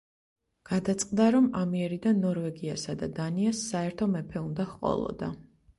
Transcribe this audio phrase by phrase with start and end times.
[0.69, 5.35] გადაწყდა, რომ ამიერიდან ნორვეგიასა და დანიას საერთო მეფე უნდა ჰყოლოდა.